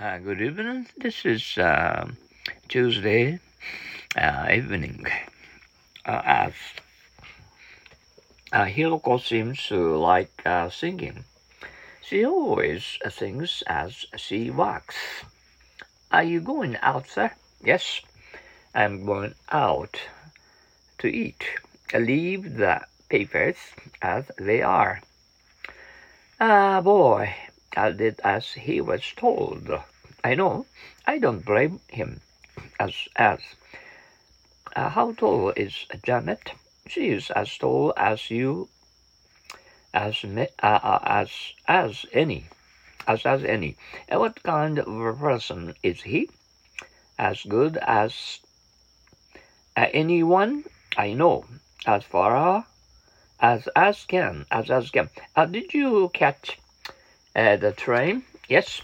[0.00, 0.86] Uh, good evening.
[0.96, 2.06] This is uh,
[2.68, 3.40] Tuesday
[4.16, 5.04] uh, evening.
[6.06, 6.52] Uh, as
[8.52, 11.24] uh, Hiroko seems to like uh, singing.
[12.00, 14.94] She always sings as she walks.
[16.12, 17.32] Are you going out, sir?
[17.64, 18.00] Yes,
[18.76, 20.00] I'm going out
[20.98, 21.42] to eat.
[21.92, 23.56] Leave the papers
[24.00, 25.00] as they are.
[26.38, 27.34] Ah, boy,
[27.76, 29.70] I did as he was told.
[30.24, 30.66] I know.
[31.06, 32.20] I don't blame him.
[32.80, 33.40] As as.
[34.74, 36.52] Uh, how tall is Janet?
[36.86, 38.68] She is as tall as you.
[39.92, 41.30] As me, uh, uh, as
[41.66, 42.46] as any,
[43.06, 43.76] as as any.
[44.08, 46.30] And what kind of a person is he?
[47.18, 48.40] As good as
[49.76, 50.64] uh, anyone
[50.96, 51.44] I know.
[51.86, 52.64] As far
[53.40, 55.10] as as can, as as can.
[55.36, 56.58] Uh, did you catch
[57.38, 58.24] uh, the train?
[58.48, 58.82] Yes.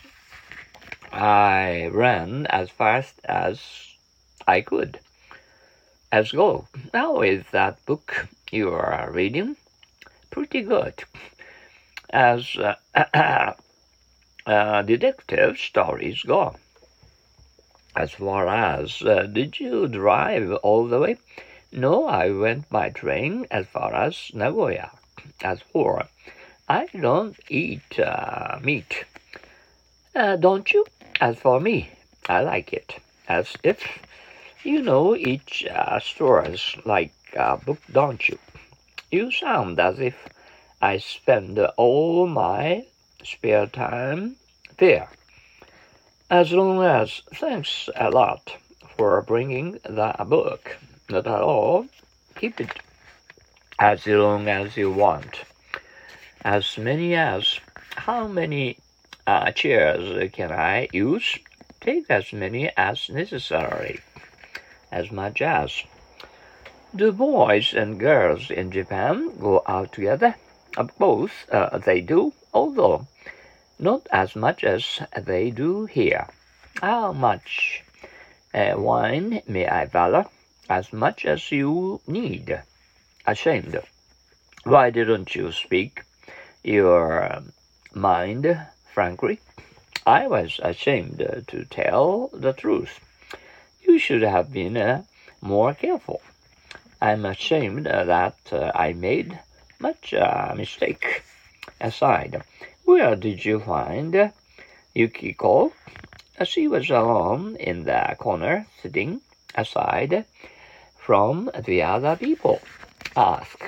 [1.12, 3.60] I ran as fast as
[4.46, 5.00] I could.
[6.12, 6.68] As go.
[6.92, 9.56] How is that book you are reading?
[10.30, 11.02] Pretty good.
[12.10, 12.76] As uh,
[14.46, 16.54] uh, detective stories go.
[17.96, 21.16] As far as, uh, did you drive all the way?
[21.72, 24.92] No, I went by train as far as Nagoya.
[25.42, 26.06] As for,
[26.68, 29.04] I don't eat uh, meat.
[30.16, 30.86] Uh, don't you?
[31.20, 31.90] As for me,
[32.26, 33.00] I like it.
[33.28, 33.84] As if
[34.62, 38.38] you know each uh, stories like a book, don't you?
[39.10, 40.26] You sound as if
[40.80, 42.86] I spend all my
[43.22, 44.36] spare time
[44.78, 45.10] there.
[46.30, 48.56] As long as thanks a lot
[48.96, 50.78] for bringing the book.
[51.10, 51.86] Not at all.
[52.36, 52.80] Keep it
[53.78, 55.44] as long as you want.
[56.44, 57.58] As many as
[57.96, 58.76] how many
[59.26, 61.38] uh, chairs can I use?
[61.80, 64.00] Take as many as necessary.
[64.92, 65.84] As much as.
[66.94, 70.34] Do boys and girls in Japan go out together?
[70.76, 73.06] Uh, both uh, they do, although
[73.78, 76.28] not as much as they do here.
[76.82, 77.84] How much
[78.52, 80.26] uh, wine may I valor?
[80.68, 82.60] As much as you need.
[83.26, 83.80] Ashamed.
[84.64, 86.02] Why didn't you speak
[86.64, 87.42] your
[87.94, 88.60] mind
[88.92, 89.38] frankly?
[90.06, 93.00] I was ashamed to tell the truth.
[93.86, 95.04] You should have been uh,
[95.40, 96.20] more careful.
[97.00, 99.38] I'm ashamed that uh, I made
[99.78, 101.22] much uh, mistake.
[101.80, 102.42] Aside,
[102.84, 104.32] where did you find
[104.94, 105.72] Yukiko?
[106.44, 109.20] She was alone in the corner, sitting
[109.54, 110.24] aside
[110.98, 112.60] from the other people.
[113.16, 113.62] Ask.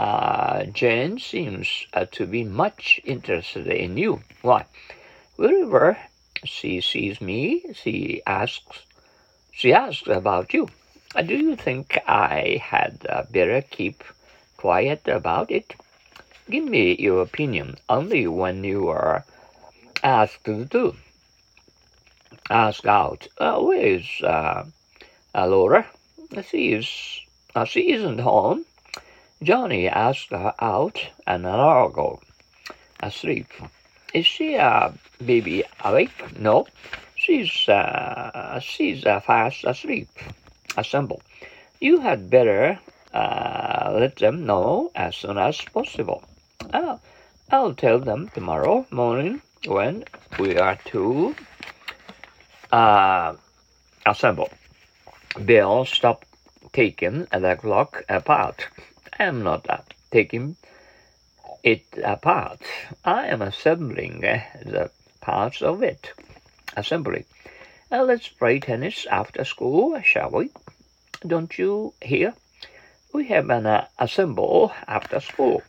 [0.00, 4.22] Uh, Jane seems uh, to be much interested in you.
[4.40, 4.64] Why?
[5.36, 5.98] Wherever
[6.42, 8.86] she sees me, she asks.
[9.52, 10.70] She asks about you.
[11.14, 14.02] Uh, do you think I had uh, better keep
[14.56, 15.74] quiet about it?
[16.48, 19.26] Give me your opinion only when you are
[20.02, 20.96] asked to.
[22.48, 23.28] Ask out.
[23.36, 24.08] Uh, where is
[25.34, 25.86] Laura?
[26.48, 26.88] She is.
[27.66, 28.64] She isn't home.
[29.42, 32.20] Johnny asked her out an hour ago.
[33.00, 33.46] Asleep.
[34.12, 34.92] Is she a
[35.24, 36.38] baby awake?
[36.38, 36.66] No.
[37.16, 40.08] She's uh, she's uh, fast asleep.
[40.76, 41.22] Assemble.
[41.80, 42.78] You had better
[43.14, 46.22] uh, let them know as soon as possible.
[46.72, 47.00] I'll,
[47.50, 50.04] I'll tell them tomorrow morning when
[50.38, 51.34] we are to
[52.72, 53.34] uh,
[54.04, 54.50] assemble.
[55.44, 56.26] Bill stopped
[56.72, 58.68] taking the clock apart.
[59.20, 59.66] Am not
[60.10, 60.56] taking
[61.62, 62.62] it apart.
[63.04, 66.14] I am assembling the parts of it.
[66.74, 67.26] Assembly.
[67.92, 70.48] Uh, let's play tennis after school, shall we?
[71.26, 72.32] Don't you hear?
[73.12, 75.62] We have an uh, assemble after school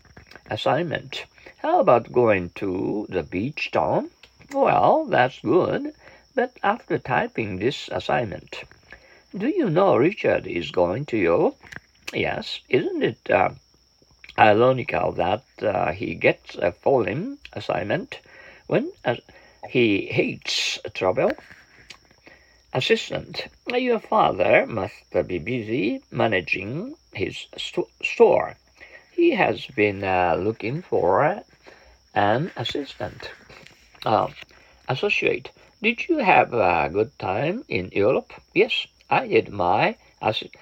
[0.49, 1.25] assignment.
[1.57, 4.11] How about going to the beach, Tom?
[4.53, 5.93] Well, that's good.
[6.33, 8.63] But after typing this assignment,
[9.37, 11.57] do you know Richard is going to Europe?
[12.13, 13.51] Yes, isn't it uh,
[14.37, 18.19] ironical that uh, he gets a foreign assignment
[18.67, 19.15] when uh,
[19.69, 21.31] he hates trouble?
[22.73, 24.93] Assistant, your father must
[25.27, 28.55] be busy managing his st store.
[29.11, 31.43] He has been uh, looking for
[32.13, 33.31] an assistant.
[34.05, 34.27] Uh,
[34.89, 38.33] associate, did you have a good time in Europe?
[38.53, 39.49] Yes, I did.
[39.49, 40.55] My assistant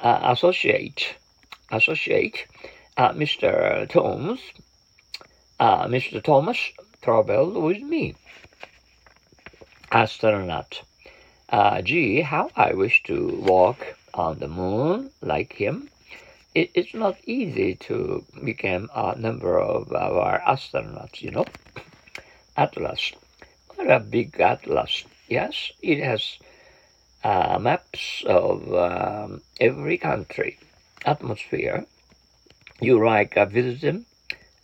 [0.00, 1.16] associate,
[1.70, 2.46] associate,
[2.96, 3.88] uh, Mr.
[3.88, 4.40] Thomas,
[5.60, 6.22] uh, Mr.
[6.22, 6.58] Thomas
[7.02, 8.14] traveled with me.
[9.92, 10.82] astronaut.
[11.50, 15.90] Uh, gee, how I wish to walk on the moon like him.
[16.54, 21.46] It, it's not easy to become a number of our astronauts, you know.
[22.56, 23.12] Atlas.
[23.74, 25.04] What a big atlas.
[25.28, 26.38] Yes, it has
[27.24, 30.58] uh, maps of um, every country,
[31.04, 31.86] atmosphere.
[32.80, 34.06] You like uh, visiting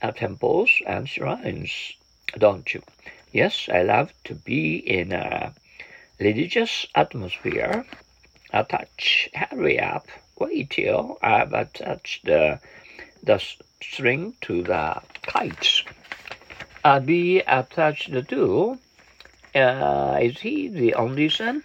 [0.00, 1.94] uh, temples and shrines,
[2.38, 2.82] don't you?
[3.32, 5.52] Yes, I love to be in a
[6.20, 7.84] religious atmosphere.
[8.52, 10.06] Attach, hurry up,
[10.38, 12.60] wait till I've attached the,
[13.24, 13.42] the
[13.82, 15.82] string to the kites.
[16.84, 18.78] Uh, be attached to.
[19.54, 21.64] Uh, is he the only son?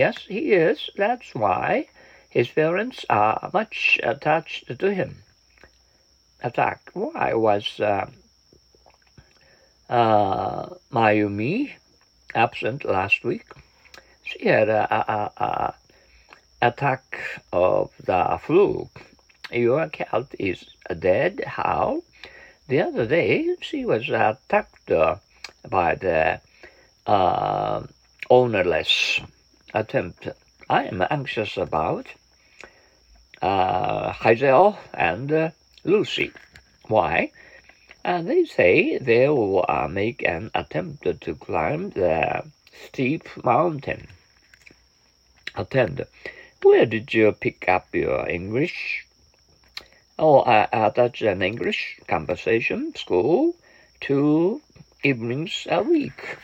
[0.00, 0.88] Yes, he is.
[0.96, 1.88] That's why
[2.30, 5.16] his parents are much attached to him.
[6.42, 6.90] Attack.
[6.94, 8.08] Why was uh,
[9.90, 11.72] uh, Mayumi
[12.34, 13.44] absent last week?
[14.24, 15.74] She had a, a, a
[16.62, 17.04] attack
[17.52, 18.88] of the flu.
[19.52, 20.64] Your cat is
[20.98, 21.44] dead.
[21.46, 22.02] How?
[22.68, 25.16] The other day she was attacked uh,
[25.68, 26.40] by the
[27.06, 27.82] uh,
[28.30, 29.20] ownerless
[29.74, 30.28] attempt
[30.70, 32.06] I am anxious about
[33.42, 35.50] uh, Hazel and uh,
[35.82, 36.32] Lucy.
[36.86, 37.32] Why?
[38.04, 42.44] Uh, they say they will uh, make an attempt to climb the
[42.86, 44.06] steep mountain.
[45.56, 46.06] Attend.
[46.62, 49.06] Where did you pick up your English?
[50.18, 53.56] Oh, I uh, that's an English conversation school,
[54.00, 54.60] two
[55.02, 56.36] evenings a week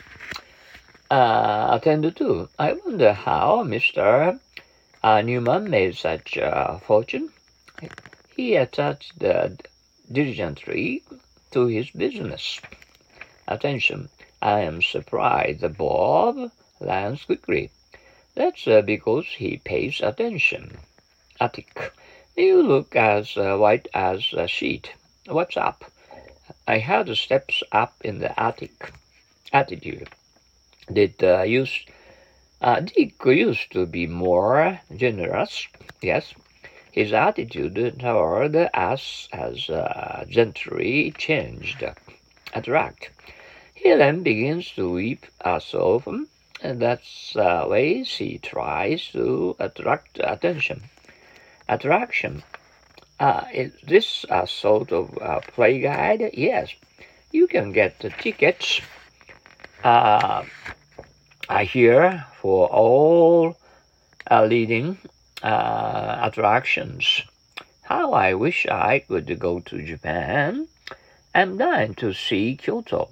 [1.09, 2.49] uh, attended to.
[2.59, 4.39] I wonder how Mr.
[5.03, 7.29] Uh, Newman made such a fortune.
[8.35, 9.13] He attached
[10.11, 11.03] diligently
[11.51, 12.59] to his business.
[13.47, 14.09] Attention,
[14.41, 17.71] I am surprised Bob lands quickly.
[18.35, 20.77] That's uh, because he pays attention.
[21.39, 21.93] Attic,
[22.35, 24.91] you look as uh, white as a sheet.
[25.27, 25.85] What's up?
[26.67, 28.91] I heard steps up in the attic.
[29.53, 30.09] Attitude
[30.91, 31.45] did uh,
[32.61, 35.67] uh, Dick used to be more generous.
[36.01, 36.33] Yes,
[36.91, 41.83] his attitude toward us has uh, gently changed.
[42.53, 43.11] Attract.
[43.75, 46.27] He then begins to weep as often,
[46.61, 50.83] and that's the way he tries to attract attention.
[51.69, 52.41] Attraction.
[53.19, 56.31] Uh, is this a sort of uh, play guide?
[56.33, 56.73] Yes,
[57.31, 58.81] you can get the tickets.
[59.83, 60.43] Uh,
[61.49, 63.57] are here for all
[64.29, 64.97] uh, leading
[65.43, 67.21] uh, attractions.
[67.83, 70.67] How I wish I could go to Japan.
[71.33, 73.09] I'm dying to see Kyoto.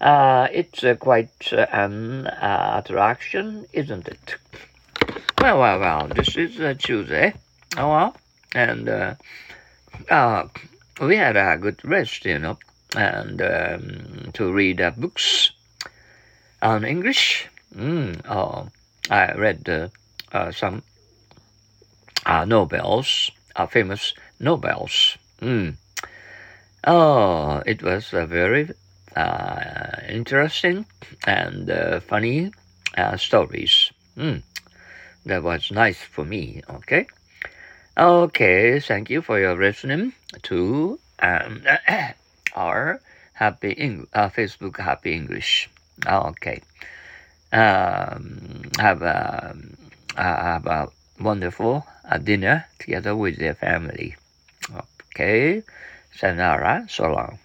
[0.00, 4.34] Uh, it's uh, quite uh, an uh, attraction, isn't it?
[5.40, 7.34] Well, well, well, this is Tuesday.
[7.76, 8.16] Oh, well,
[8.54, 9.16] and
[11.00, 12.58] we had a good rest, you know,
[12.96, 15.52] and um, to read books
[16.62, 18.68] on English, mm, oh,
[19.10, 19.88] I read uh,
[20.32, 20.82] uh, some
[22.24, 22.46] uh,
[23.56, 25.18] uh, famous novels.
[25.40, 25.74] Mm.
[26.86, 28.70] Oh, it was a very
[29.16, 30.86] uh, interesting
[31.26, 32.52] and uh, funny
[32.96, 33.90] uh, stories.
[34.16, 34.42] Mm.
[35.26, 36.62] That was nice for me.
[36.68, 37.06] Okay.
[37.98, 38.80] Okay.
[38.80, 41.62] Thank you for your listening to um,
[42.56, 43.00] our
[43.34, 45.68] happy Eng- uh, Facebook Happy English.
[46.06, 46.60] Oh, okay.
[47.52, 49.54] Um, have a
[50.16, 50.88] have a
[51.20, 54.16] wonderful uh, dinner together with their family.
[55.14, 55.62] Okay.
[56.14, 56.86] Sayonara.
[56.88, 57.38] So long.